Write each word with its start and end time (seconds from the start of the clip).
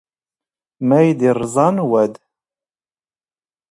ⵎⴰ 0.87 0.99
ⴰⵢ 1.03 1.11
ⵉⵕⵥⴰⵏ 1.27 1.75
ⵡⴰⴷ? 1.91 2.13